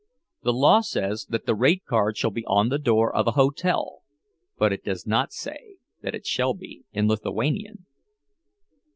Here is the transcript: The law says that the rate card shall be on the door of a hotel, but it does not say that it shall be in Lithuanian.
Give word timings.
The 0.41 0.51
law 0.53 0.81
says 0.81 1.27
that 1.29 1.45
the 1.45 1.53
rate 1.53 1.83
card 1.85 2.17
shall 2.17 2.31
be 2.31 2.43
on 2.47 2.69
the 2.69 2.79
door 2.79 3.15
of 3.15 3.27
a 3.27 3.33
hotel, 3.33 4.01
but 4.57 4.73
it 4.73 4.83
does 4.83 5.05
not 5.05 5.31
say 5.31 5.75
that 6.01 6.15
it 6.15 6.25
shall 6.25 6.55
be 6.55 6.85
in 6.91 7.07
Lithuanian. 7.07 7.85